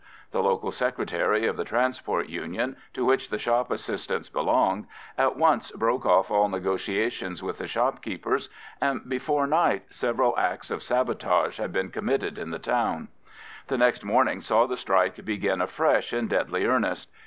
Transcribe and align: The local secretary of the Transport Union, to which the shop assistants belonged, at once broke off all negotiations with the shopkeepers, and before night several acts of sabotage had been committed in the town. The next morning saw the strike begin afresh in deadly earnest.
The 0.31 0.41
local 0.41 0.71
secretary 0.71 1.45
of 1.45 1.57
the 1.57 1.63
Transport 1.63 2.27
Union, 2.27 2.75
to 2.95 3.05
which 3.05 3.29
the 3.29 3.37
shop 3.37 3.69
assistants 3.69 4.29
belonged, 4.29 4.87
at 5.15 5.35
once 5.37 5.71
broke 5.73 6.07
off 6.07 6.31
all 6.31 6.49
negotiations 6.49 7.43
with 7.43 7.59
the 7.59 7.67
shopkeepers, 7.67 8.49
and 8.81 9.07
before 9.07 9.45
night 9.45 9.83
several 9.91 10.35
acts 10.39 10.71
of 10.71 10.81
sabotage 10.81 11.59
had 11.59 11.71
been 11.71 11.91
committed 11.91 12.39
in 12.39 12.49
the 12.49 12.57
town. 12.57 13.09
The 13.67 13.77
next 13.77 14.03
morning 14.03 14.41
saw 14.41 14.65
the 14.65 14.75
strike 14.75 15.23
begin 15.23 15.61
afresh 15.61 16.13
in 16.13 16.27
deadly 16.27 16.65
earnest. 16.65 17.07